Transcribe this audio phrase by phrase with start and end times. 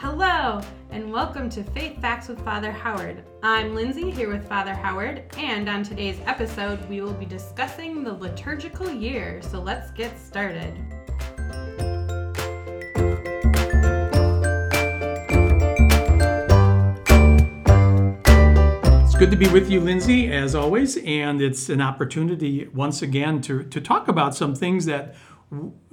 [0.00, 0.60] Hello,
[0.90, 3.24] and welcome to Faith Facts with Father Howard.
[3.42, 8.12] I'm Lindsay here with Father Howard, and on today's episode, we will be discussing the
[8.12, 9.42] liturgical year.
[9.42, 10.72] So let's get started.
[19.02, 23.40] It's good to be with you, Lindsay, as always, and it's an opportunity once again
[23.40, 25.16] to, to talk about some things that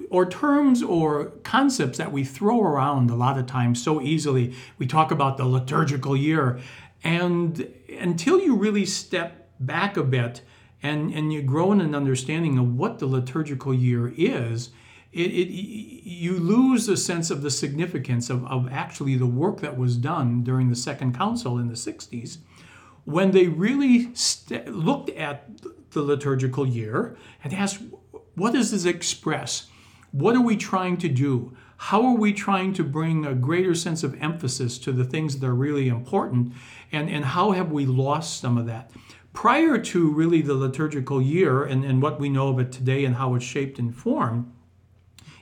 [0.09, 4.53] or terms or concepts that we throw around a lot of times so easily.
[4.77, 6.59] We talk about the liturgical year,
[7.03, 7.67] and
[7.99, 10.41] until you really step back a bit
[10.83, 14.69] and, and you grow in an understanding of what the liturgical year is,
[15.13, 19.77] it, it, you lose a sense of the significance of, of actually the work that
[19.77, 22.39] was done during the Second Council in the 60s
[23.05, 25.47] when they really st- looked at
[25.91, 27.79] the liturgical year and asked,
[28.35, 29.67] what does this express?
[30.11, 31.55] What are we trying to do?
[31.77, 35.47] How are we trying to bring a greater sense of emphasis to the things that
[35.47, 36.53] are really important?
[36.91, 38.91] And, and how have we lost some of that?
[39.33, 43.15] Prior to really the liturgical year and, and what we know of it today and
[43.15, 44.51] how it's shaped and formed,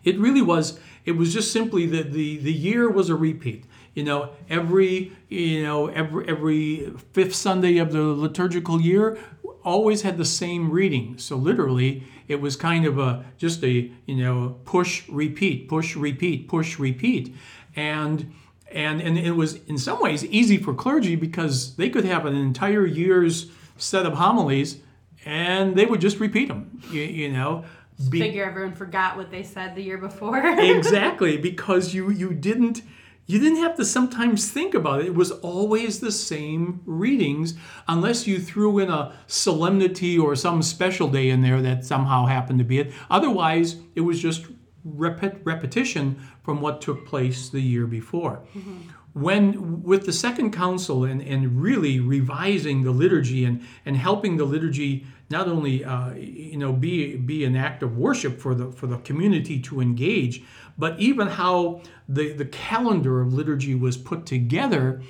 [0.04, 4.04] it really was, it was just simply that the, the year was a repeat you
[4.04, 9.18] know every you know every every fifth sunday of the liturgical year
[9.64, 14.16] always had the same reading so literally it was kind of a just a you
[14.16, 17.36] know push repeat push repeat push repeat.
[17.76, 18.34] And
[18.72, 22.36] and and it was in some ways easy for clergy because they could have an
[22.36, 24.78] entire year's set of homilies
[25.26, 27.66] and they would just repeat them you, you know.
[28.10, 30.40] Be, figure everyone forgot what they said the year before.
[30.60, 32.82] Exactly because you you didn't
[33.26, 35.08] you didn't have to sometimes think about it.
[35.08, 37.56] It was always the same readings,
[37.88, 42.60] unless you threw in a solemnity or some special day in there that somehow happened
[42.60, 42.92] to be it.
[43.10, 44.48] Otherwise, it was just
[44.84, 48.44] rep- repetition from what took place the year before.
[48.56, 48.78] Mm-hmm.
[49.14, 54.46] When, with the Second Council and, and really revising the liturgy and, and helping the
[54.46, 58.88] liturgy not only uh, you know be be an act of worship for the for
[58.88, 60.44] the community to engage,
[60.78, 65.02] but even how the, the calendar of liturgy was put together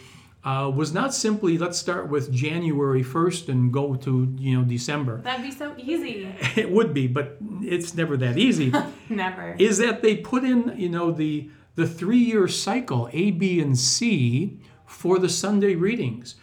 [0.44, 5.22] uh, was not simply let's start with January 1st and go to you know December.
[5.22, 6.34] That'd be so easy.
[6.56, 8.74] it would be, but it's never that easy.
[9.10, 9.56] never.
[9.58, 13.78] Is that they put in you know the the three year cycle A, B, and
[13.78, 16.36] C for the Sunday readings.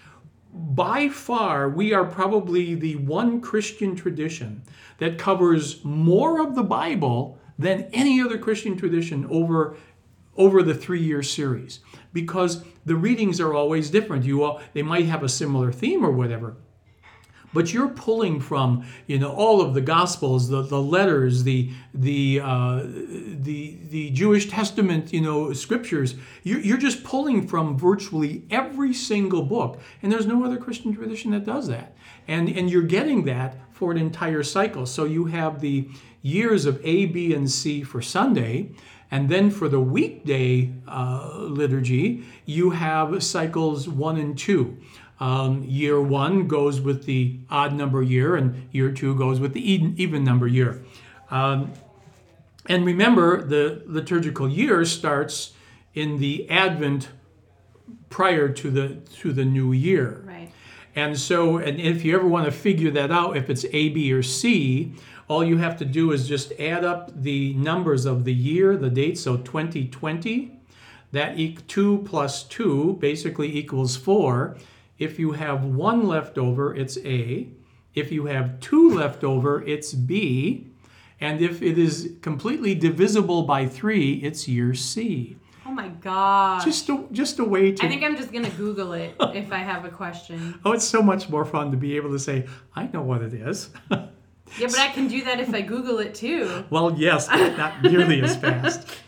[0.52, 4.62] By far, we are probably the one Christian tradition
[4.98, 9.76] that covers more of the Bible than any other Christian tradition over
[10.36, 11.80] over the three-year series.
[12.12, 14.24] Because the readings are always different.
[14.24, 16.56] You all, they might have a similar theme or whatever,
[17.52, 22.40] but you're pulling from you know all of the gospels the, the letters the the
[22.42, 26.14] uh, the the jewish testament you know scriptures.
[26.42, 29.80] You're, you're just pulling from virtually every single book.
[30.02, 31.96] And there's no other christian tradition that does that.
[32.28, 35.88] And and you're getting that for an entire cycle so you have the
[36.20, 38.72] years of A, B, and C for Sunday.
[39.10, 44.76] And then for the weekday uh, liturgy, you have cycles one and two.
[45.18, 49.72] Um, year one goes with the odd number year, and year two goes with the
[49.72, 50.82] even, number year.
[51.30, 51.72] Um,
[52.66, 55.52] and remember, the liturgical year starts
[55.94, 57.08] in the Advent
[58.10, 60.22] prior to the to the new year.
[61.00, 64.12] And so, and if you ever want to figure that out, if it's A, B,
[64.12, 64.92] or C,
[65.28, 68.90] all you have to do is just add up the numbers of the year, the
[68.90, 70.60] date, so 2020.
[71.12, 71.38] That
[71.68, 74.58] 2 plus 2 basically equals 4.
[74.98, 77.48] If you have 1 left over, it's A.
[77.94, 80.66] If you have 2 left over, it's B.
[81.18, 85.38] And if it is completely divisible by 3, it's year C.
[85.70, 86.64] Oh my god!
[86.64, 87.86] Just a, just a way to.
[87.86, 90.58] I think I'm just gonna Google it if I have a question.
[90.64, 93.32] Oh, it's so much more fun to be able to say, I know what it
[93.32, 93.70] is.
[93.88, 96.64] Yeah, but I can do that if I Google it too.
[96.70, 98.88] Well, yes, but not nearly as fast.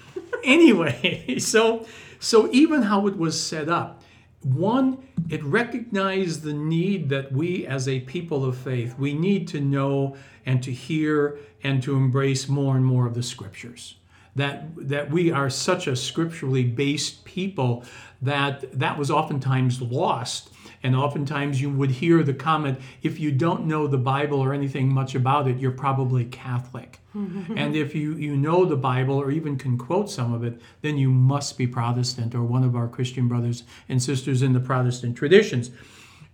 [0.44, 1.86] Anyway, so
[2.18, 4.02] so even how it was set up,
[4.42, 4.98] one,
[5.30, 10.16] it recognized the need that we as a people of faith, we need to know
[10.46, 13.96] and to hear and to embrace more and more of the scriptures.
[14.34, 17.84] That that we are such a scripturally based people
[18.22, 20.52] that that was oftentimes lost
[20.82, 24.92] and oftentimes you would hear the comment if you don't know the Bible or anything
[24.92, 26.98] much about it, you're probably Catholic.
[27.14, 30.96] and if you, you know the Bible or even can quote some of it, then
[30.98, 35.16] you must be Protestant or one of our Christian brothers and sisters in the Protestant
[35.16, 35.70] traditions.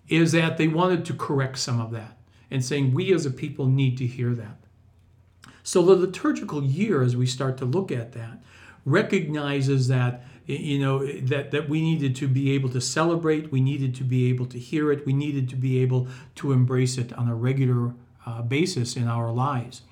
[0.08, 2.16] Is that they wanted to correct some of that
[2.50, 4.56] and saying we as a people need to hear that.
[5.68, 8.42] So the liturgical year, as we start to look at that,
[8.86, 13.94] recognizes that you know that that we needed to be able to celebrate we needed
[13.96, 17.28] to be able to hear it we needed to be able to embrace it on
[17.28, 17.92] a regular
[18.24, 19.82] uh, basis in our lives.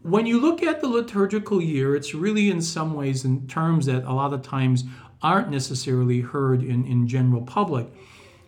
[0.00, 4.04] When you look at the liturgical year it's really in some ways in terms that
[4.04, 4.84] a lot of times
[5.20, 7.86] aren't necessarily heard in, in general public.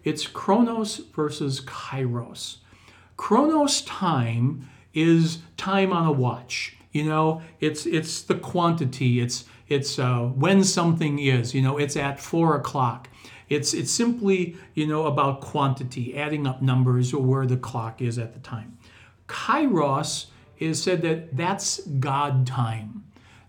[0.02, 2.56] It's chronos versus kairos.
[3.18, 9.98] Chronos time is time on a watch you know it's it's the quantity it's it's
[9.98, 11.54] uh, when something is.
[11.54, 13.08] You know, it's at four o'clock.
[13.48, 18.18] It's it's simply you know about quantity, adding up numbers or where the clock is
[18.18, 18.78] at the time.
[19.28, 20.26] Kairos
[20.58, 23.04] is said that that's God time.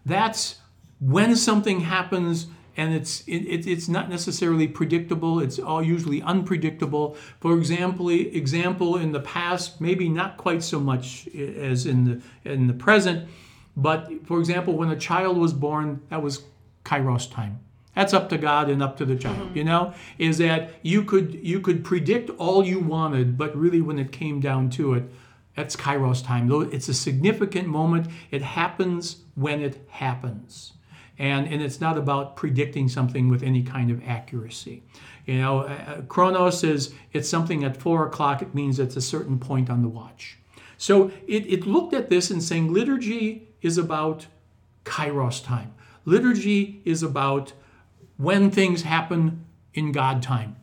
[0.05, 0.59] That's
[0.99, 2.47] when something happens
[2.77, 9.11] and it's it, it's not necessarily predictable it's all usually unpredictable for example example in
[9.11, 13.27] the past maybe not quite so much as in the in the present
[13.77, 16.43] but for example, when a child was born, that was
[16.83, 17.59] kairos time.
[17.93, 19.37] That's up to God and up to the child.
[19.37, 19.57] Mm-hmm.
[19.57, 23.99] You know, is that you could you could predict all you wanted, but really when
[23.99, 25.03] it came down to it,
[25.55, 26.49] that's kairos time.
[26.71, 28.07] It's a significant moment.
[28.31, 30.73] It happens when it happens.
[31.17, 34.83] And, and it's not about predicting something with any kind of accuracy.
[35.25, 38.41] You know, uh, uh chronos is it's something at four o'clock.
[38.41, 40.37] It means it's a certain point on the watch.
[40.77, 44.27] So it, it looked at this and saying liturgy is about
[44.83, 45.73] kairos time.
[46.03, 47.53] Liturgy is about
[48.17, 50.55] when things happen in God time.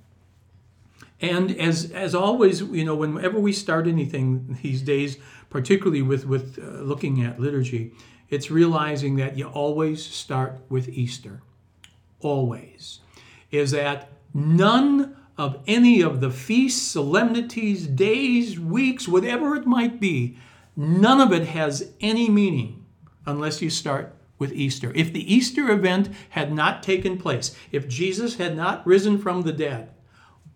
[1.21, 5.19] And as as always, you know, whenever we start anything these days,
[5.51, 7.93] particularly with with uh, looking at liturgy,
[8.33, 11.43] it's realizing that you always start with Easter.
[12.21, 13.01] Always.
[13.51, 20.39] Is that none of any of the feasts, solemnities, days, weeks, whatever it might be,
[20.75, 22.87] none of it has any meaning
[23.27, 24.93] unless you start with Easter.
[24.95, 29.53] If the Easter event had not taken place, if Jesus had not risen from the
[29.53, 29.91] dead,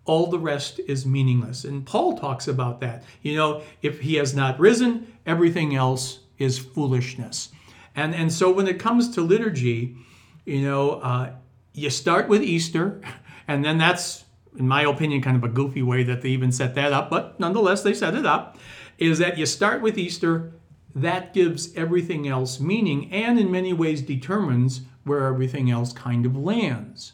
[0.03, 1.63] all the rest is meaningless.
[1.63, 3.03] And Paul talks about that.
[3.21, 7.49] You know, if he has not risen, everything else is foolishness.
[7.97, 9.97] And, and so when it comes to liturgy,
[10.45, 11.31] you know, uh,
[11.73, 13.01] you start with Easter,
[13.47, 14.23] and then that's,
[14.57, 17.39] in my opinion, kind of a goofy way that they even set that up, but
[17.39, 18.57] nonetheless, they set it up,
[18.99, 20.53] is that you start with Easter
[20.95, 26.35] that gives everything else meaning and in many ways determines where everything else kind of
[26.35, 27.13] lands.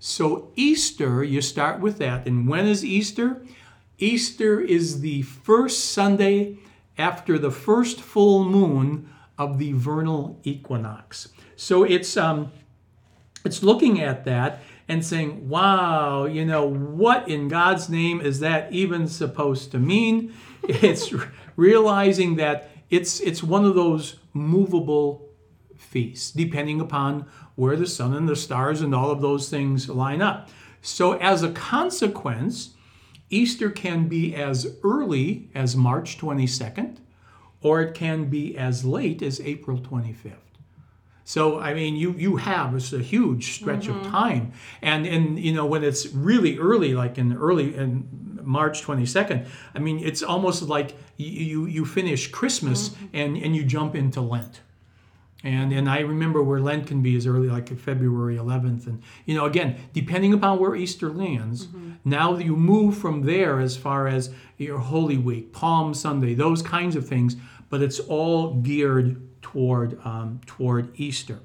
[0.00, 2.26] So, Easter, you start with that.
[2.26, 3.42] And when is Easter?
[3.98, 6.58] Easter is the first Sunday
[6.98, 9.08] after the first full moon
[9.40, 11.30] of the vernal equinox.
[11.56, 12.52] So it's um,
[13.42, 18.70] it's looking at that and saying, "Wow, you know what in God's name is that
[18.70, 20.32] even supposed to mean?"
[20.62, 21.12] It's
[21.56, 25.26] realizing that it's it's one of those movable
[25.78, 30.20] feasts, depending upon where the sun and the stars and all of those things line
[30.20, 30.50] up.
[30.82, 32.74] So as a consequence,
[33.30, 36.98] Easter can be as early as March 22nd,
[37.62, 40.34] or it can be as late as April 25th.
[41.24, 44.00] So I mean, you you have it's a huge stretch mm-hmm.
[44.00, 44.52] of time,
[44.82, 49.46] and and you know when it's really early, like in early in March 22nd.
[49.74, 53.06] I mean, it's almost like you you finish Christmas mm-hmm.
[53.12, 54.60] and and you jump into Lent.
[55.42, 59.34] And and I remember where Lent can be as early like February 11th, and you
[59.34, 61.66] know again depending upon where Easter lands.
[61.66, 61.92] Mm-hmm.
[62.04, 66.94] Now you move from there as far as your Holy Week, Palm Sunday, those kinds
[66.96, 67.36] of things,
[67.70, 71.40] but it's all geared toward um, toward Easter.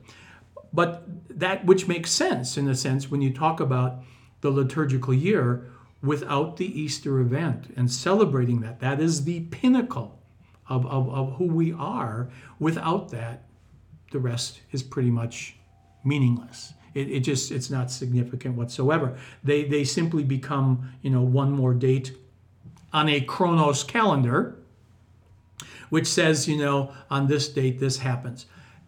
[0.73, 4.03] But that which makes sense in a sense when you talk about
[4.41, 5.69] the liturgical year,
[6.05, 8.79] without the Easter event and celebrating that.
[8.79, 10.19] That is the pinnacle
[10.69, 12.29] of, of, of who we are.
[12.59, 13.43] Without that,
[14.15, 15.57] the rest is pretty much
[16.05, 16.73] meaningless.
[16.93, 19.17] It, it just it's not significant whatsoever.
[19.43, 22.15] They they simply become you know one more date
[22.93, 24.55] on a Chronos calendar,
[25.89, 28.45] which says you know on this date this happens,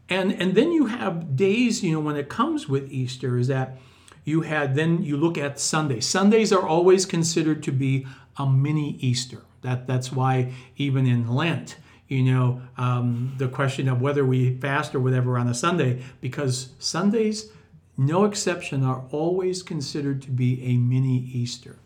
[0.07, 3.77] and and then you have days you know when it comes with Easter is that
[4.23, 5.99] you had then you look at Sunday.
[5.99, 8.07] Sundays are always considered to be
[8.37, 9.41] a mini Easter.
[9.61, 11.75] That that's why even in Lent,
[12.07, 16.69] you know, um, the question of whether we fast or whatever on a Sunday, because
[16.79, 17.51] Sundays,
[17.97, 21.79] no exception, are always considered to be a mini Easter.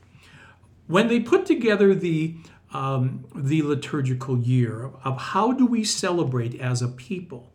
[0.88, 2.36] When they put together the
[2.74, 7.51] um, the liturgical year of how do we celebrate as a people,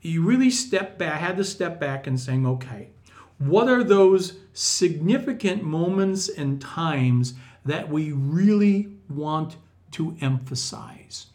[0.00, 1.20] you really step back.
[1.20, 2.90] Had to step back and saying, okay,
[3.38, 9.56] what are those significant moments and times that we really want
[9.92, 11.26] to emphasize?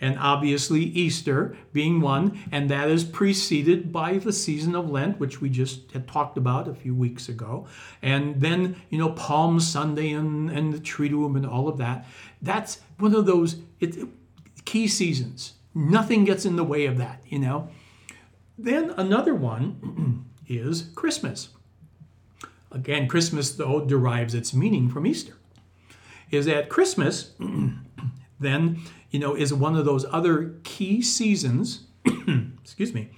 [0.00, 5.40] And obviously Easter being one, and that is preceded by the season of Lent, which
[5.40, 7.66] we just had talked about a few weeks ago,
[8.02, 12.06] and then you know Palm Sunday and and the Triduum and all of that.
[12.40, 13.96] That's one of those it,
[14.64, 15.54] key seasons.
[15.74, 17.68] Nothing gets in the way of that, you know.
[18.56, 21.50] Then another one is Christmas.
[22.70, 25.34] Again, Christmas though derives its meaning from Easter.
[26.30, 27.32] Is that Christmas
[28.40, 31.84] then you know, is one of those other key seasons,
[32.62, 33.10] excuse me,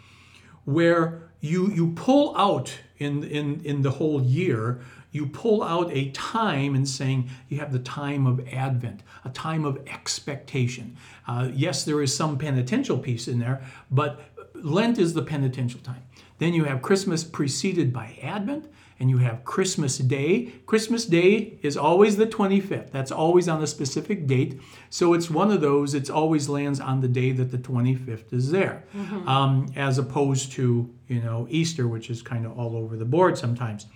[0.65, 4.81] where you you pull out in in in the whole year
[5.13, 9.65] you pull out a time and saying you have the time of advent a time
[9.65, 10.97] of expectation.
[11.27, 14.21] Uh, yes there is some penitential piece in there but
[14.55, 16.03] lent is the penitential time.
[16.39, 18.67] Then you have christmas preceded by advent
[19.01, 20.53] and you have Christmas Day.
[20.67, 22.91] Christmas Day is always the 25th.
[22.91, 24.61] That's always on a specific date.
[24.91, 28.51] So it's one of those, it always lands on the day that the 25th is
[28.51, 29.27] there, mm-hmm.
[29.27, 33.39] um, as opposed to, you know, Easter, which is kind of all over the board
[33.39, 33.87] sometimes.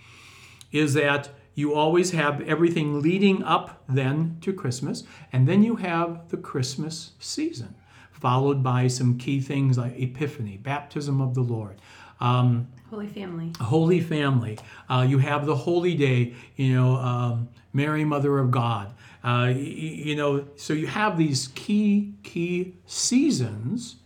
[0.72, 6.30] Is that you always have everything leading up then to Christmas, and then you have
[6.30, 7.74] the Christmas season,
[8.10, 11.78] followed by some key things like Epiphany, baptism of the Lord.
[12.20, 13.52] Um, Holy Family.
[13.60, 14.56] Holy Family.
[14.88, 18.94] Uh, you have the Holy Day, you know, um, Mary, Mother of God.
[19.24, 23.96] Uh, you, you know, so you have these key, key seasons.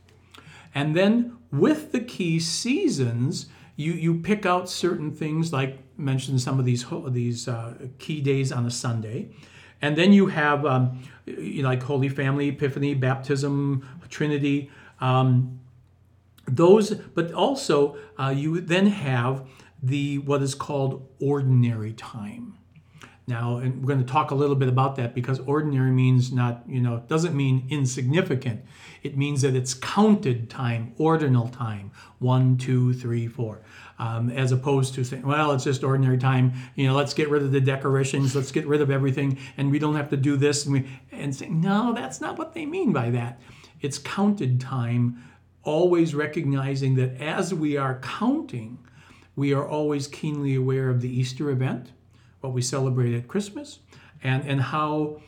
[0.74, 6.58] And then with the key seasons, you, you pick out certain things like mentioned some
[6.58, 9.28] of these these uh, key days on a Sunday,
[9.82, 14.70] and then you have um, you know, like Holy Family, Epiphany, Baptism, Trinity.
[15.00, 15.60] Um,
[16.48, 19.46] those, but also uh, you then have
[19.82, 22.58] the what is called ordinary time.
[23.28, 26.62] Now, and we're going to talk a little bit about that because ordinary means not,
[26.66, 28.64] you know, doesn't mean insignificant.
[29.02, 31.90] It means that it's counted time, ordinal time,
[32.20, 33.60] one, two, three, four,
[33.98, 36.54] um, as opposed to saying, well, it's just ordinary time.
[36.74, 39.78] You know, let's get rid of the decorations, let's get rid of everything, and we
[39.78, 40.64] don't have to do this.
[40.64, 43.42] And, we, and say, no, that's not what they mean by that.
[43.82, 45.22] It's counted time
[45.68, 48.78] always recognizing that as we are counting,
[49.36, 51.92] we are always keenly aware of the Easter event,
[52.40, 53.80] what we celebrate at Christmas,
[54.22, 55.20] and, and how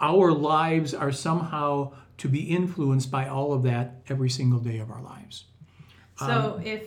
[0.00, 4.92] our lives are somehow to be influenced by all of that every single day of
[4.92, 5.46] our lives.
[6.16, 6.82] So um, if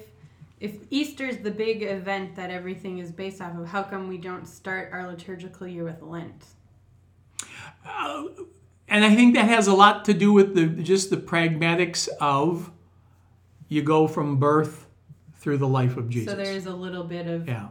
[0.62, 4.48] if is the big event that everything is based off of, how come we don't
[4.48, 6.46] start our liturgical year with Lent?
[7.86, 8.28] Uh,
[8.88, 12.72] and I think that has a lot to do with the just the pragmatics of
[13.74, 14.88] you go from birth
[15.36, 16.32] through the life of Jesus.
[16.32, 17.70] So there is a little bit of yeah.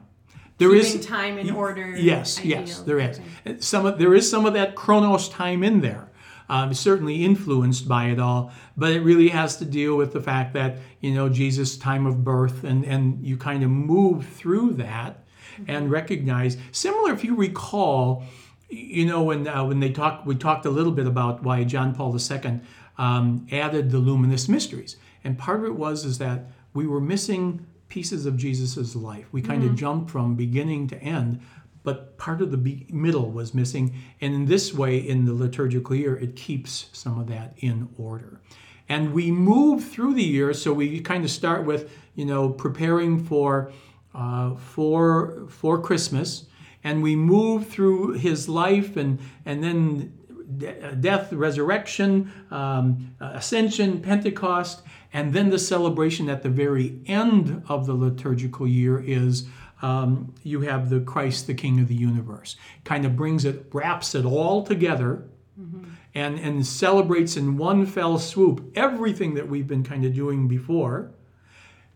[0.59, 1.97] There is time in order.
[1.97, 3.21] Yes, yes, there is.
[3.59, 6.09] Some of, there is some of that chronos time in there.
[6.49, 10.53] Um, certainly influenced by it all, but it really has to deal with the fact
[10.53, 15.25] that you know Jesus' time of birth, and and you kind of move through that
[15.55, 15.65] mm-hmm.
[15.71, 16.59] and recognize.
[16.73, 18.25] Similar, if you recall,
[18.69, 21.95] you know when uh, when they talked, we talked a little bit about why John
[21.95, 22.61] Paul II
[22.99, 24.97] um, added the luminous mysteries.
[25.25, 29.27] And part of it was is that we were missing pieces of Jesus's life.
[29.33, 29.73] We kind mm-hmm.
[29.73, 31.41] of jumped from beginning to end,
[31.83, 33.95] but part of the be- middle was missing.
[34.21, 38.41] And in this way, in the liturgical year, it keeps some of that in order.
[38.89, 43.25] And we move through the year, so we kind of start with, you know, preparing
[43.25, 43.73] for
[44.15, 46.47] uh, for for Christmas,
[46.85, 50.13] and we move through his life, and and then
[50.59, 54.83] death, resurrection, um, ascension, Pentecost,
[55.13, 59.47] and then the celebration at the very end of the liturgical year is
[59.83, 62.57] um, you have the Christ, the King of the universe.
[62.85, 65.25] Kind of brings it, wraps it all together.
[65.61, 65.85] Mm-hmm.
[66.15, 71.11] And, and celebrates in one fell swoop everything that we've been kind of doing before,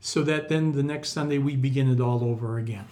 [0.01, 2.87] so that then the next Sunday we begin it all over again.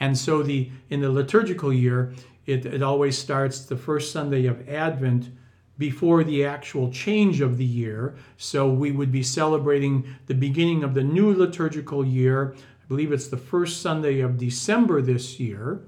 [0.00, 2.14] And so the in the liturgical year,
[2.46, 5.30] it, it always starts the first Sunday of Advent
[5.78, 8.14] before the actual change of the year.
[8.36, 12.54] So we would be celebrating the beginning of the new liturgical year.
[12.54, 15.80] I believe it's the first Sunday of December this year.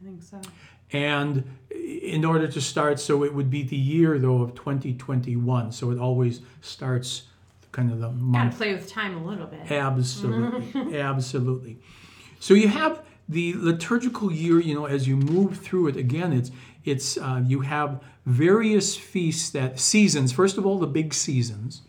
[0.00, 0.40] I think so.
[0.92, 5.72] And in order to start, so it would be the year though of 2021.
[5.72, 7.24] So it always starts
[7.72, 8.52] kind of the month.
[8.52, 9.70] Gotta play with time a little bit.
[9.70, 11.78] Absolutely, absolutely.
[12.38, 14.60] So you have the liturgical year.
[14.60, 16.50] You know, as you move through it, again, it's
[16.84, 20.32] it's uh, you have various feasts that seasons.
[20.32, 21.82] First of all, the big seasons,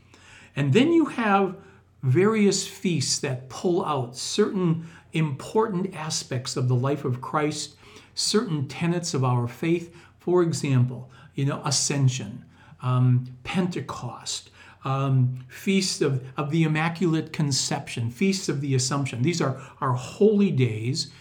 [0.55, 1.55] and then you have
[2.03, 7.75] various feasts that pull out certain important aspects of the life of Christ,
[8.13, 9.95] certain tenets of our faith.
[10.19, 12.43] For example, you know, ascension.
[12.81, 14.49] um, Pentecost,
[14.83, 19.21] um, feasts of, of the Immaculate Conception, feasts of the Assumption.
[19.21, 21.11] These are our holy days,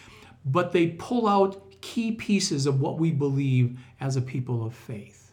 [0.47, 5.33] but they pull out key pieces of what we believe as a people of faith.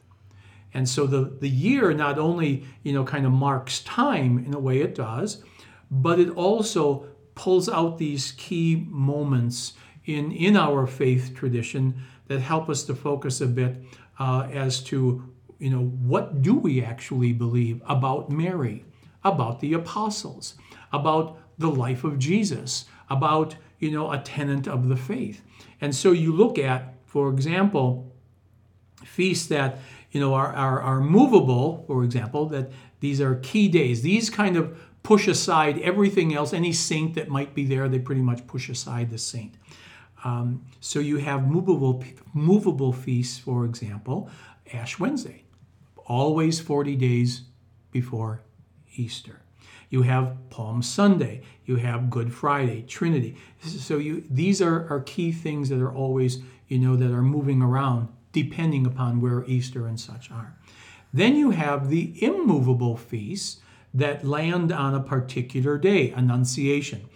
[0.73, 4.59] And so the, the year not only, you know, kind of marks time in a
[4.59, 5.43] way it does,
[5.91, 7.05] but it also
[7.35, 9.73] pulls out these key moments
[10.05, 11.95] in, in our faith tradition
[12.27, 13.75] that help us to focus a bit
[14.19, 15.23] uh, as to
[15.59, 18.85] you know what do we actually believe about Mary,
[19.23, 20.55] about the apostles,
[20.91, 25.43] about the life of Jesus, about you know a tenant of the faith.
[25.81, 28.11] And so you look at, for example,
[29.03, 29.79] feasts that
[30.11, 32.71] you know are, are, are movable, for example, that
[33.01, 34.01] these are key days.
[34.01, 38.21] These kind of push aside everything else, any saint that might be there, they pretty
[38.21, 39.55] much push aside the saint.
[40.23, 44.29] Um, so you have movable, movable feasts, for example,
[44.71, 45.43] Ash Wednesday,
[46.05, 47.41] always 40 days
[47.91, 48.41] before
[48.95, 49.42] Easter.
[49.93, 53.37] You have Palm Sunday, you have Good Friday, Trinity.
[53.61, 57.61] So you these are, are key things that are always, you know, that are moving
[57.61, 60.57] around depending upon where Easter and such are.
[61.13, 63.61] Then you have the immovable feasts
[63.93, 67.07] that land on a particular day, Annunciation,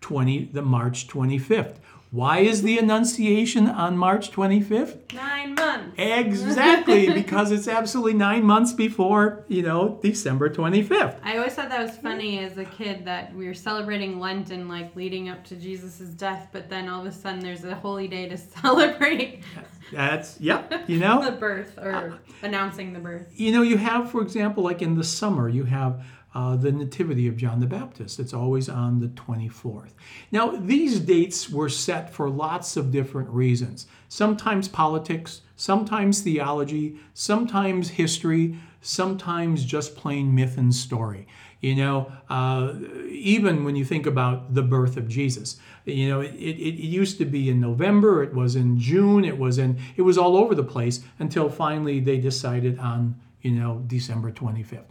[0.00, 1.78] 20 the March 25th.
[2.12, 5.14] Why is the Annunciation on March 25th?
[5.14, 5.94] Nine months.
[5.96, 11.20] Exactly, because it's absolutely nine months before, you know, December 25th.
[11.22, 14.68] I always thought that was funny as a kid that we were celebrating Lent and
[14.68, 18.08] like leading up to Jesus' death, but then all of a sudden there's a holy
[18.08, 19.44] day to celebrate.
[19.92, 21.24] That's, yep, you know.
[21.30, 23.28] the birth or uh, announcing the birth.
[23.36, 27.26] You know, you have, for example, like in the summer, you have uh, the Nativity
[27.26, 28.20] of John the Baptist.
[28.20, 29.90] It's always on the 24th.
[30.30, 33.86] Now, these dates were set for lots of different reasons.
[34.08, 41.26] Sometimes politics, sometimes theology, sometimes history, sometimes just plain myth and story.
[41.60, 42.74] You know, uh,
[43.08, 47.18] even when you think about the birth of Jesus, you know, it, it, it, used
[47.18, 50.54] to be in November, it was in June, it was in, it was all over
[50.54, 54.84] the place until finally they decided on, you know, December 25th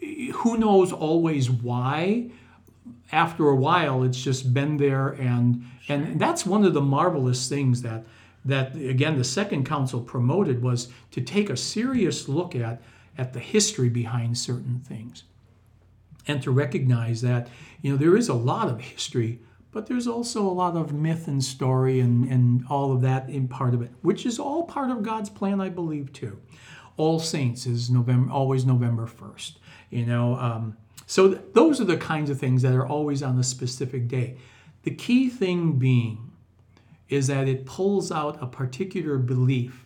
[0.00, 2.30] who knows always why?
[3.12, 7.82] After a while it's just been there and and that's one of the marvelous things
[7.82, 8.04] that
[8.44, 12.80] that again the second council promoted was to take a serious look at
[13.18, 15.24] at the history behind certain things
[16.26, 17.48] and to recognize that
[17.82, 19.40] you know there is a lot of history
[19.72, 23.46] but there's also a lot of myth and story and, and all of that in
[23.46, 26.38] part of it which is all part of god's plan i believe too.
[26.96, 29.56] All saints is november always november 1st
[29.90, 30.76] you know um,
[31.06, 34.36] so th- those are the kinds of things that are always on a specific day.
[34.84, 36.30] The key thing being
[37.08, 39.84] is that it pulls out a particular belief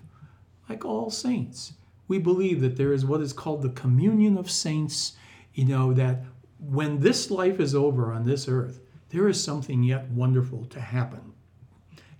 [0.68, 1.72] like all saints.
[2.08, 5.14] We believe that there is what is called the communion of saints
[5.54, 6.24] you know that
[6.58, 11.32] when this life is over on this earth there is something yet wonderful to happen.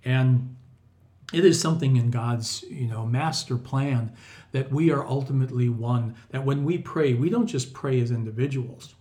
[0.03, 0.54] And
[1.35, 4.13] it is something in God's, you know, master plan
[4.53, 6.15] that we are ultimately one.
[6.29, 8.95] That when we pray, we don't just pray as individuals.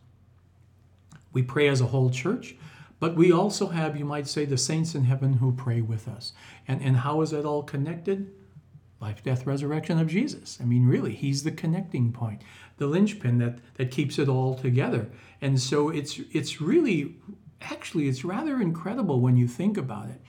[1.32, 2.56] We pray as a whole church,
[2.98, 6.32] but we also have, you might say, the saints in heaven who pray with us.
[6.66, 8.32] And, and how is that all connected?
[9.00, 10.58] Life, death, resurrection of Jesus.
[10.60, 12.42] I mean, really, he's the connecting point,
[12.78, 15.08] the linchpin that, that keeps it all together.
[15.40, 17.16] And so it's it's really
[17.60, 20.20] actually it's rather incredible when you think about it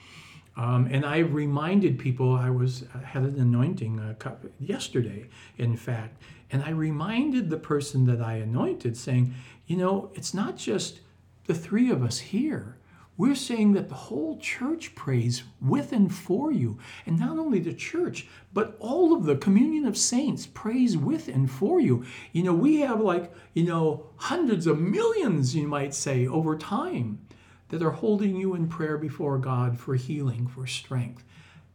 [0.56, 6.22] um, and I reminded people I was I had an anointing uh, yesterday, in fact,
[6.50, 9.34] and I reminded the person that I anointed, saying,
[9.66, 11.00] you know, it's not just
[11.44, 12.76] the three of us here.
[13.18, 16.78] We're saying that the whole church prays with and for you.
[17.06, 21.50] And not only the church, but all of the communion of saints prays with and
[21.50, 22.04] for you.
[22.32, 27.20] You know, we have like, you know, hundreds of millions, you might say, over time
[27.68, 31.24] that are holding you in prayer before God for healing, for strength.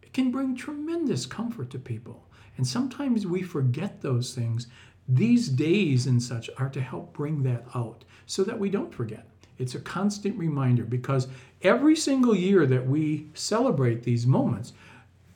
[0.02, 2.28] It can bring tremendous comfort to people.
[2.58, 4.68] And sometimes we forget those things.
[5.08, 9.28] These days and such are to help bring that out so that we don't forget.
[9.58, 11.28] It's a constant reminder because
[11.62, 14.74] every single year that we celebrate these moments,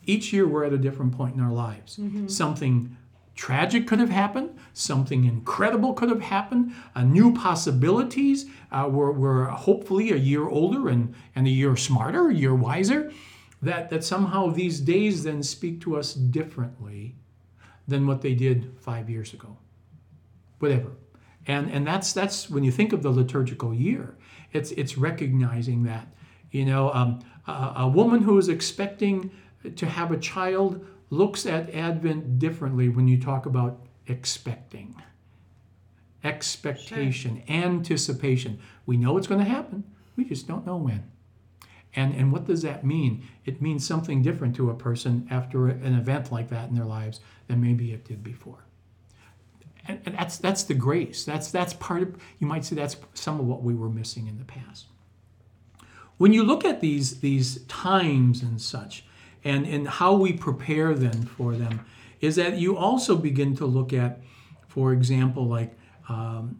[0.06, 1.98] each year we're at a different point in our lives.
[1.98, 2.28] Mm-hmm.
[2.28, 2.98] Something
[3.36, 8.46] tragic could have happened, something incredible could have happened, uh, new possibilities.
[8.72, 13.12] Uh, we're, we're hopefully a year older and, and a year smarter, a year wiser.
[13.62, 17.16] That, that somehow these days then speak to us differently
[17.88, 19.58] than what they did five years ago.
[20.60, 20.92] Whatever.
[21.48, 24.18] And, and that's, that's when you think of the liturgical year,
[24.52, 26.08] it's, it's recognizing that.
[26.52, 29.32] You know, um, a, a woman who is expecting
[29.76, 34.96] to have a child looks at Advent differently when you talk about expecting.
[36.24, 37.56] Expectation, sure.
[37.56, 38.60] anticipation.
[38.86, 39.84] We know it's going to happen,
[40.16, 41.04] we just don't know when.
[41.96, 43.26] And, and what does that mean?
[43.46, 47.22] It means something different to a person after an event like that in their lives
[47.48, 48.66] than maybe it did before.
[49.88, 51.24] And, and that's, that's the grace.
[51.24, 54.40] That's, that's part of, you might say that's some of what we were missing in
[54.40, 54.88] the past.
[56.18, 59.06] When you look at these, these times and such,
[59.46, 61.86] and, and how we prepare then for them,
[62.20, 64.20] is that you also begin to look at,
[64.68, 65.78] for example, like
[66.10, 66.60] um,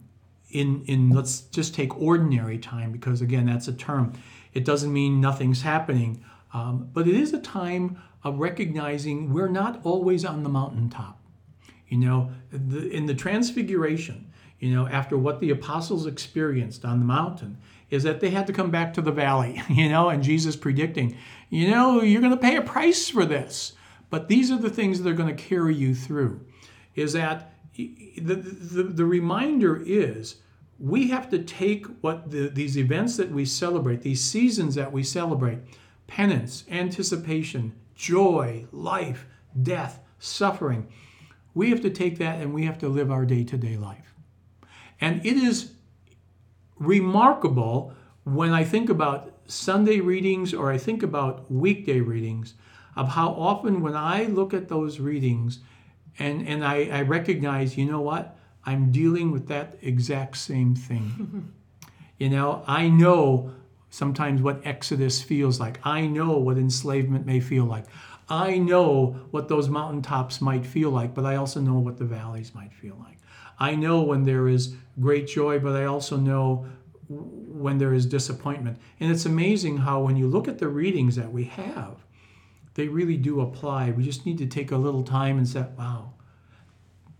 [0.50, 4.14] in, in let's just take ordinary time, because again, that's a term
[4.56, 9.80] it doesn't mean nothing's happening, um, but it is a time of recognizing we're not
[9.84, 11.20] always on the mountaintop.
[11.88, 14.25] You know, the, in the transfiguration,
[14.58, 17.58] you know, after what the apostles experienced on the mountain,
[17.90, 21.16] is that they had to come back to the valley, you know, and Jesus predicting,
[21.50, 23.72] you know, you're going to pay a price for this,
[24.10, 26.40] but these are the things that are going to carry you through.
[26.94, 30.36] Is that the, the, the reminder is
[30.78, 35.02] we have to take what the, these events that we celebrate, these seasons that we
[35.02, 35.58] celebrate,
[36.06, 39.26] penance, anticipation, joy, life,
[39.62, 40.88] death, suffering,
[41.54, 44.15] we have to take that and we have to live our day to day life.
[45.00, 45.72] And it is
[46.78, 47.92] remarkable
[48.24, 52.54] when I think about Sunday readings or I think about weekday readings
[52.96, 55.60] of how often when I look at those readings
[56.18, 58.36] and, and I, I recognize, you know what?
[58.64, 61.52] I'm dealing with that exact same thing.
[62.18, 63.52] you know, I know
[63.90, 65.78] sometimes what Exodus feels like.
[65.84, 67.84] I know what enslavement may feel like.
[68.28, 72.54] I know what those mountaintops might feel like, but I also know what the valleys
[72.54, 73.15] might feel like.
[73.58, 76.66] I know when there is great joy, but I also know
[77.08, 78.78] when there is disappointment.
[79.00, 82.04] And it's amazing how, when you look at the readings that we have,
[82.74, 83.90] they really do apply.
[83.90, 86.12] We just need to take a little time and say, wow,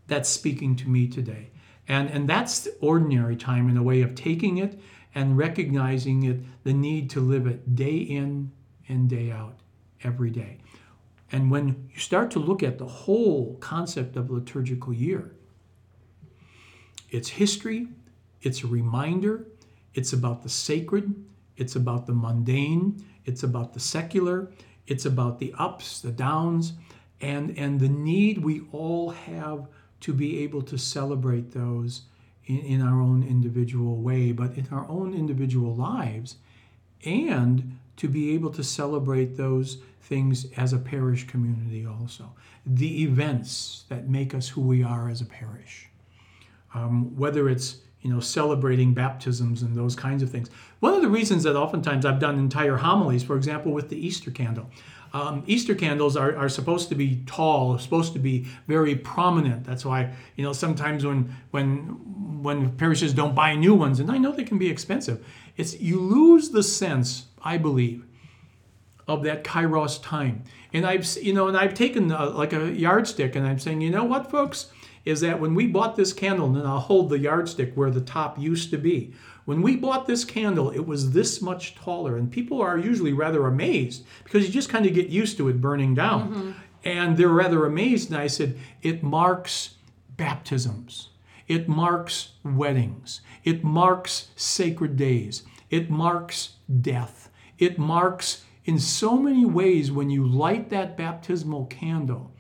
[0.06, 1.50] that's speaking to me today.
[1.88, 4.78] And, and that's ordinary time in a way of taking it
[5.14, 8.50] and recognizing it, the need to live it day in
[8.88, 9.60] and day out,
[10.04, 10.58] every day.
[11.32, 15.35] And when you start to look at the whole concept of liturgical year,
[17.10, 17.88] it's history,
[18.42, 19.46] it's a reminder,
[19.94, 21.14] it's about the sacred,
[21.56, 24.50] it's about the mundane, it's about the secular,
[24.86, 26.74] it's about the ups, the downs,
[27.20, 29.66] and, and the need we all have
[30.00, 32.02] to be able to celebrate those
[32.44, 36.36] in, in our own individual way, but in our own individual lives,
[37.04, 42.30] and to be able to celebrate those things as a parish community also.
[42.64, 45.88] The events that make us who we are as a parish.
[46.76, 50.50] Um, whether it's you know celebrating baptisms and those kinds of things.
[50.80, 54.30] One of the reasons that oftentimes I've done entire homilies, for example, with the Easter
[54.30, 54.70] candle,
[55.12, 59.64] um, Easter candles are, are supposed to be tall, supposed to be very prominent.
[59.64, 64.18] That's why you know sometimes when when when parishes don't buy new ones, and I
[64.18, 65.24] know they can be expensive,
[65.56, 68.04] it's you lose the sense, I believe,
[69.08, 70.44] of that kairos time.
[70.72, 73.90] And I've you know, and I've taken a, like a yardstick, and I'm saying, you
[73.90, 74.66] know what, folks,
[75.06, 78.38] is that when we bought this candle, and I'll hold the yardstick where the top
[78.38, 79.14] used to be.
[79.44, 83.46] When we bought this candle, it was this much taller, and people are usually rather
[83.46, 86.34] amazed because you just kind of get used to it burning down.
[86.34, 86.50] Mm-hmm.
[86.84, 89.76] And they're rather amazed, and I said, it marks
[90.16, 91.10] baptisms,
[91.46, 99.44] it marks weddings, it marks sacred days, it marks death, it marks in so many
[99.44, 102.32] ways when you light that baptismal candle.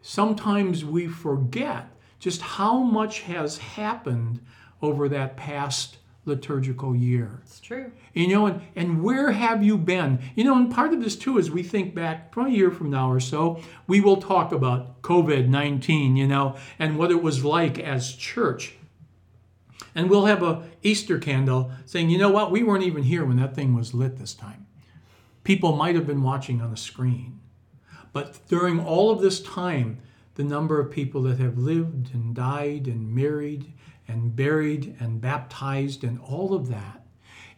[0.00, 1.88] Sometimes we forget
[2.24, 4.40] just how much has happened
[4.80, 7.42] over that past liturgical year.
[7.42, 7.92] It's true.
[8.14, 10.20] You know, and, and where have you been?
[10.34, 12.88] You know, and part of this too is we think back probably a year from
[12.88, 17.44] now or so, we will talk about COVID 19, you know, and what it was
[17.44, 18.72] like as church.
[19.94, 23.36] And we'll have a Easter candle saying, you know what, we weren't even here when
[23.36, 24.64] that thing was lit this time.
[25.42, 27.40] People might have been watching on a screen.
[28.14, 30.00] But during all of this time,
[30.34, 33.72] the number of people that have lived and died and married
[34.08, 37.06] and buried and baptized and all of that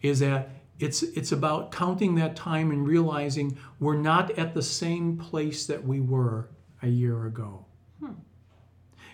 [0.02, 5.16] is that it's it's about counting that time and realizing we're not at the same
[5.16, 6.48] place that we were
[6.82, 7.64] a year ago.
[8.00, 8.12] Hmm.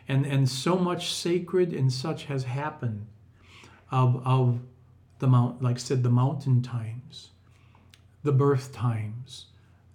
[0.09, 3.07] And and so much sacred and such has happened
[3.91, 4.61] of of
[5.21, 7.31] the mount like I said the mountain times,
[8.25, 9.47] the birth times,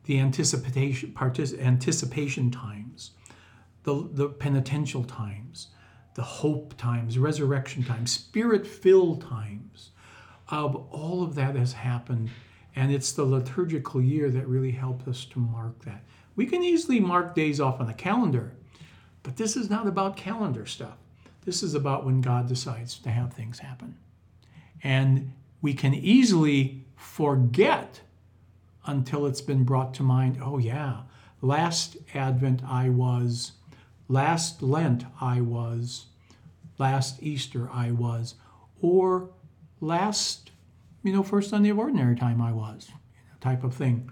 [0.05, 3.11] the anticipation partic- anticipation times,
[3.87, 5.69] the the penitential times
[6.17, 9.91] the hope times, resurrection times, spirit filled times.
[10.49, 12.31] Of all of that has happened,
[12.75, 16.03] and it's the liturgical year that really helped us to mark that.
[16.35, 18.53] We can easily mark days off on a calendar,
[19.21, 20.97] But this is not about calendar stuff.
[21.45, 23.95] This is about when God decides to have things happen.
[24.81, 28.01] And we can easily forget
[28.85, 31.01] until it's been brought to mind oh, yeah,
[31.41, 33.51] last Advent I was,
[34.07, 36.05] last Lent I was,
[36.77, 38.35] last Easter I was,
[38.81, 39.29] or
[39.81, 40.51] last,
[41.03, 42.89] you know, first Sunday of ordinary time I was,
[43.41, 44.09] type of thing.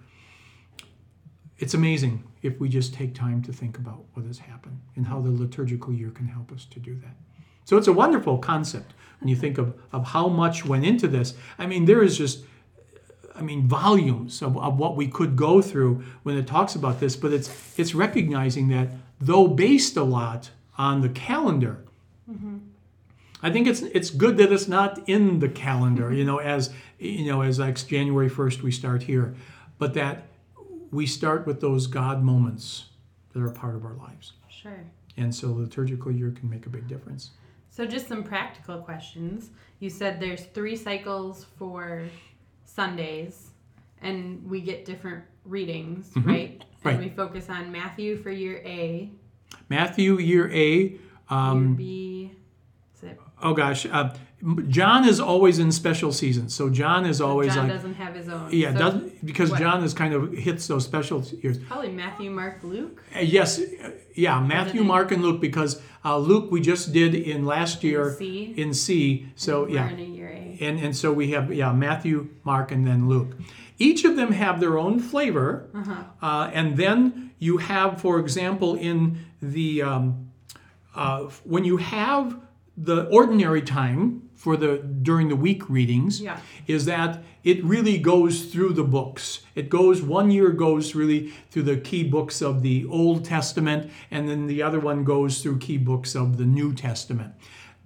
[1.58, 5.22] It's amazing if we just take time to think about what has happened and how
[5.22, 7.16] the liturgical year can help us to do that.
[7.64, 11.34] So it's a wonderful concept when you think of, of how much went into this.
[11.58, 12.44] I mean, there is just,
[13.34, 17.16] I mean, volumes of, of what we could go through when it talks about this,
[17.16, 21.84] but it's it's recognizing that though based a lot on the calendar,
[22.30, 22.58] mm-hmm.
[23.42, 27.26] I think it's it's good that it's not in the calendar, you know, as you
[27.26, 29.36] know, as like January 1st we start here,
[29.78, 30.28] but that
[30.92, 32.86] we start with those God moments
[33.34, 34.34] that are part of our lives.
[34.50, 34.86] Sure.
[35.18, 37.32] And so the liturgical year can make a big difference.
[37.70, 39.50] So just some practical questions.
[39.80, 42.04] You said there's three cycles for
[42.64, 43.52] Sundays
[44.02, 46.30] and we get different readings, mm-hmm.
[46.30, 46.66] right?
[46.86, 46.96] Right.
[46.96, 49.10] And we focus on Matthew for year A.
[49.70, 50.98] Matthew year A.
[51.30, 52.32] Um, year B.
[53.42, 54.14] Oh gosh, uh,
[54.68, 56.54] John is always in special seasons.
[56.54, 58.50] So John is always John like doesn't have his own.
[58.52, 59.60] Yeah, so doesn't because what?
[59.60, 61.58] John is kind of hits those special years.
[61.58, 63.04] Probably Matthew, Mark, Luke.
[63.16, 67.46] Uh, yes, uh, yeah, Matthew, Mark, and Luke because uh, Luke we just did in
[67.46, 68.54] last year in C.
[68.56, 73.36] In C so yeah, and and so we have yeah Matthew, Mark, and then Luke.
[73.80, 76.04] Each of them have their own flavor, uh-huh.
[76.22, 80.30] uh, and then you have, for example, in the um,
[80.94, 82.40] uh, when you have
[82.78, 86.40] the ordinary time for the during the week readings yeah.
[86.68, 89.40] is that it really goes through the books.
[89.56, 94.30] It goes one year goes really through the key books of the Old Testament, and
[94.30, 97.34] then the other one goes through key books of the New Testament.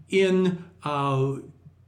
[0.10, 1.36] In uh,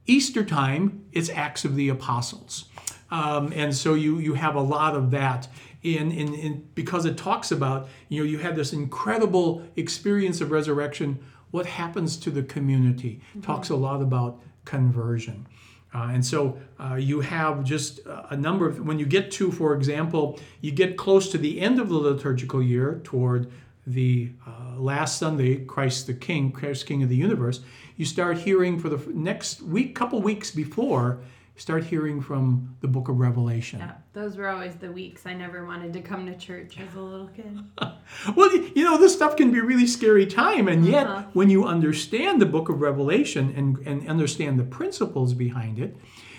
[0.06, 2.64] Easter time, it's Acts of the Apostles,
[3.10, 5.48] um, and so you you have a lot of that.
[5.82, 10.50] In, in, in because it talks about you know you have this incredible experience of
[10.50, 11.18] resurrection
[11.52, 13.20] what happens to the community.
[13.30, 13.42] Mm-hmm.
[13.42, 15.46] Talks a lot about conversion.
[15.94, 19.74] Uh, and so uh, you have just a number of, when you get to, for
[19.74, 23.50] example, you get close to the end of the liturgical year toward
[23.86, 27.60] the uh, last Sunday, Christ the King, Christ King of the universe,
[27.96, 31.18] you start hearing for the next week, couple weeks before,
[31.62, 33.78] start hearing from the book of Revelation.
[33.78, 37.00] Yeah, those were always the weeks I never wanted to come to church as a
[37.00, 37.56] little kid.
[38.34, 41.28] well, you know, this stuff can be a really scary time, and yet uh-huh.
[41.34, 45.96] when you understand the book of Revelation and, and understand the principles behind it,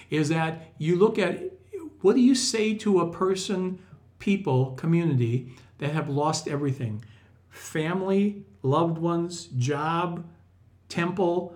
[0.10, 1.42] is that you look at
[2.02, 3.80] what do you say to a person,
[4.20, 7.02] people, community that have lost everything
[7.50, 10.26] family, loved ones, job,
[10.90, 11.56] temple,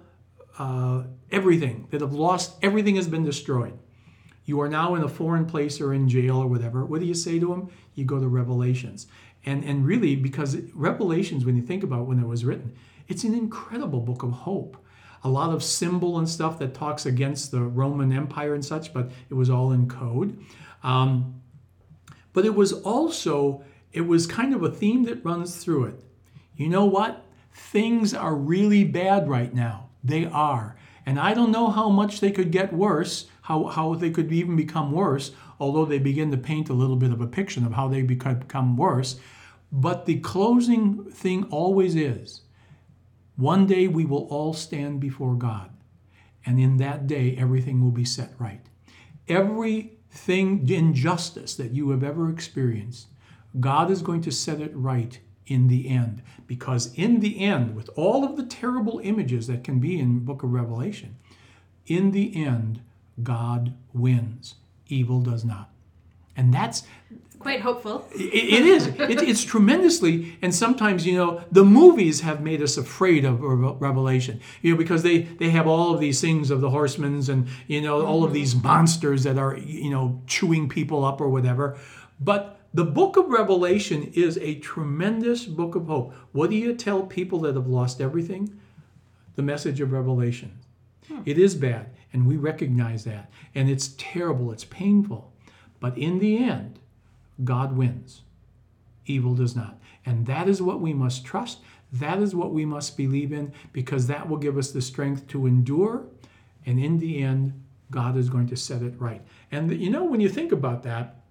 [0.58, 3.78] uh, everything, that have lost, everything has been destroyed.
[4.46, 6.86] You are now in a foreign place or in jail or whatever.
[6.86, 7.70] What do you say to them?
[7.96, 9.08] You go to Revelations.
[9.46, 12.74] And, and really, because Revelations, when you think about when it was written,
[13.08, 14.78] it's an incredible book of hope.
[15.24, 19.12] A lot of symbol and stuff that talks against the Roman Empire and such, but
[19.30, 20.40] it was all in code.
[20.84, 21.42] Um,
[22.34, 26.04] but it was also, it was kind of a theme that runs through it.
[26.56, 27.26] You know what?
[27.52, 29.90] Things are really bad right now.
[30.04, 30.78] They are.
[31.08, 34.58] And I don't know how much they could get worse, how, how they could even
[34.58, 37.88] become worse, although they begin to paint a little bit of a picture of how
[37.88, 39.18] they become worse.
[39.72, 42.42] But the closing thing always is
[43.38, 45.70] one day we will all stand before God.
[46.46, 48.66] And in that day, everything will be set right.
[49.30, 53.08] Everything, injustice that you have ever experienced,
[53.62, 55.18] God is going to set it right
[55.48, 56.22] in the end.
[56.46, 60.44] Because in the end, with all of the terrible images that can be in book
[60.44, 61.16] of Revelation,
[61.88, 62.82] in the end,
[63.24, 64.56] God wins.
[64.88, 65.70] Evil does not.
[66.36, 66.84] And that's
[67.40, 68.06] quite hopeful.
[68.14, 68.88] it, it is.
[68.88, 74.40] It, it's tremendously, and sometimes you know the movies have made us afraid of Revelation.
[74.62, 77.82] You know because they they have all of these things of the horsemen's and you
[77.82, 78.36] know all of mm-hmm.
[78.36, 81.78] these monsters that are you know chewing people up or whatever.
[82.20, 86.14] But the book of Revelation is a tremendous book of hope.
[86.32, 88.60] What do you tell people that have lost everything?
[89.36, 90.60] The message of Revelation.
[91.08, 91.22] Hmm.
[91.26, 93.32] It is bad, and we recognize that.
[93.56, 95.32] And it's terrible, it's painful.
[95.80, 96.80] But in the end,
[97.44, 98.22] God wins.
[99.06, 99.80] Evil does not.
[100.06, 101.60] And that is what we must trust.
[101.92, 105.46] That is what we must believe in because that will give us the strength to
[105.46, 106.06] endure.
[106.66, 109.22] And in the end, God is going to set it right.
[109.52, 111.22] And you know, when you think about that,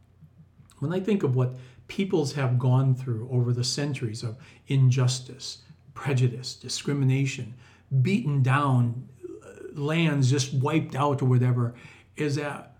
[0.79, 1.55] when I think of what
[1.89, 4.37] peoples have gone through over the centuries of
[4.67, 5.59] injustice,
[5.95, 7.55] prejudice, discrimination,
[8.03, 9.09] beaten down,
[9.45, 11.75] uh, lands just wiped out or whatever,
[12.17, 12.77] is that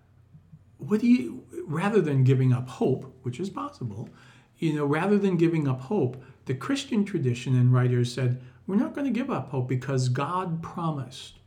[0.77, 4.09] what do you rather than giving up hope, which is possible,
[4.57, 8.93] you know, rather than giving up hope, the Christian tradition and writers said, we're not
[8.93, 11.39] going to give up hope because God promised.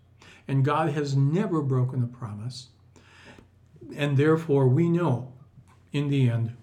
[0.48, 2.68] And God has never broken a promise.
[3.94, 5.32] And therefore, we know
[5.92, 6.56] in the end,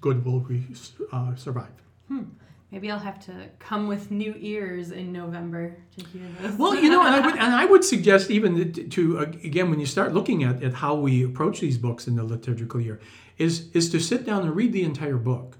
[0.00, 0.66] good will re-
[1.12, 1.72] uh, survive.
[2.08, 2.24] Hmm.
[2.70, 6.58] Maybe I'll have to come with new ears in November to hear this.
[6.58, 9.78] Well, you know, and I would, and I would suggest even to, to again when
[9.78, 12.98] you start looking at, at how we approach these books in the liturgical year,
[13.38, 15.56] is is to sit down and read the entire book.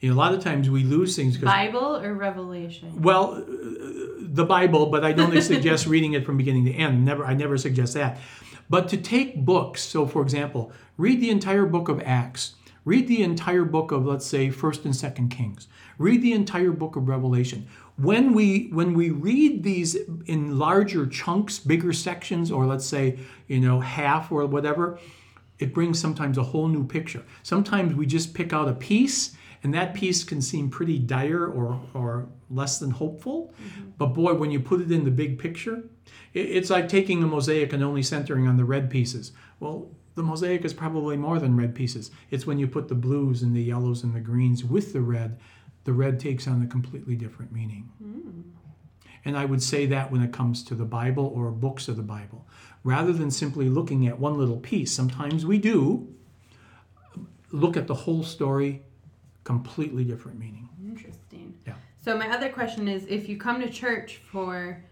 [0.00, 1.38] You know, a lot of times we lose things.
[1.38, 3.00] Bible or Revelation?
[3.00, 7.04] Well, the Bible, but I don't suggest reading it from beginning to end.
[7.04, 8.18] Never, I never suggest that.
[8.68, 13.22] But to take books, so for example, read the entire book of Acts, read the
[13.22, 17.66] entire book of, let's say, First and Second Kings, read the entire book of Revelation.
[17.96, 23.60] When we when we read these in larger chunks, bigger sections, or let's say, you
[23.60, 24.98] know, half or whatever,
[25.58, 27.22] it brings sometimes a whole new picture.
[27.42, 29.35] Sometimes we just pick out a piece
[29.66, 33.52] and that piece can seem pretty dire or, or less than hopeful.
[33.60, 33.90] Mm-hmm.
[33.98, 35.82] But boy, when you put it in the big picture,
[36.34, 39.32] it, it's like taking a mosaic and only centering on the red pieces.
[39.58, 42.12] Well, the mosaic is probably more than red pieces.
[42.30, 45.40] It's when you put the blues and the yellows and the greens with the red,
[45.82, 47.90] the red takes on a completely different meaning.
[48.00, 48.44] Mm.
[49.24, 52.04] And I would say that when it comes to the Bible or books of the
[52.04, 52.46] Bible.
[52.84, 56.06] Rather than simply looking at one little piece, sometimes we do
[57.50, 58.84] look at the whole story
[59.46, 60.68] completely different meaning.
[60.84, 61.54] Interesting.
[61.66, 61.74] Yeah.
[62.04, 64.82] So my other question is if you come to church for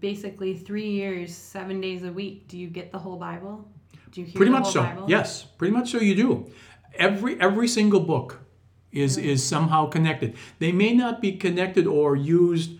[0.00, 3.68] basically 3 years, 7 days a week, do you get the whole Bible?
[4.10, 4.82] Do you hear Pretty much so.
[4.82, 5.04] Bible?
[5.08, 6.50] Yes, pretty much so you do.
[6.94, 8.40] Every every single book
[8.90, 9.32] is hmm.
[9.32, 10.34] is somehow connected.
[10.58, 12.70] They may not be connected or used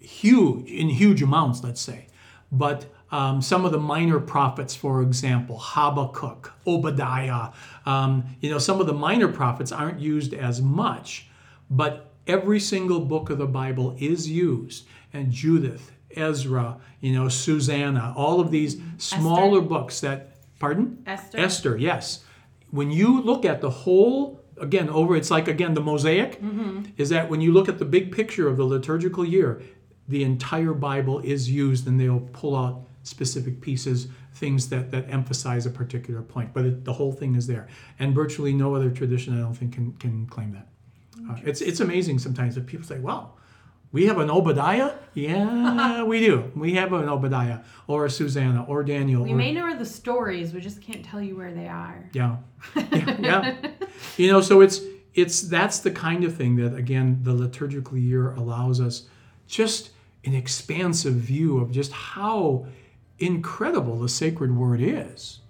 [0.00, 2.06] huge in huge amounts, let's say.
[2.50, 7.50] But um, some of the minor prophets, for example, Habakkuk, Obadiah,
[7.84, 11.28] um, you know, some of the minor prophets aren't used as much,
[11.70, 14.86] but every single book of the Bible is used.
[15.12, 19.68] And Judith, Ezra, you know, Susanna, all of these smaller Esther.
[19.68, 21.02] books that, pardon?
[21.06, 21.38] Esther.
[21.38, 22.24] Esther, yes.
[22.70, 26.82] When you look at the whole, again, over, it's like, again, the mosaic, mm-hmm.
[26.96, 29.62] is that when you look at the big picture of the liturgical year,
[30.08, 35.64] the entire Bible is used and they'll pull out specific pieces, things that, that emphasize
[35.64, 36.52] a particular point.
[36.52, 37.68] But it, the whole thing is there.
[37.98, 40.66] And virtually no other tradition, I don't think, can, can claim that.
[41.30, 43.32] Uh, it's, it's amazing sometimes that people say, wow,
[43.92, 44.92] we have an Obadiah?
[45.14, 46.50] Yeah, we do.
[46.54, 49.22] We have an Obadiah or a Susanna or Daniel.
[49.22, 52.10] We or, may know the stories, we just can't tell you where they are.
[52.12, 52.36] Yeah.
[52.74, 53.16] Yeah.
[53.20, 53.56] yeah.
[54.16, 54.80] you know, so it's
[55.14, 59.04] it's that's the kind of thing that again the liturgical year allows us
[59.46, 59.90] just
[60.24, 62.66] an expansive view of just how
[63.18, 65.40] incredible the sacred word is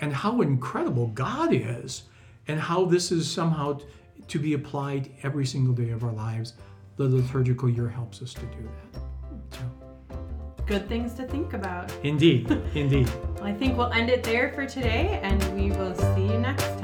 [0.00, 2.04] and how incredible God is
[2.48, 3.80] and how this is somehow
[4.28, 6.54] to be applied every single day of our lives.
[6.96, 9.00] The liturgical year helps us to do that.
[9.56, 10.14] So.
[10.66, 11.92] Good things to think about.
[12.02, 13.10] Indeed, indeed.
[13.34, 16.64] well, I think we'll end it there for today and we will see you next
[16.78, 16.79] time.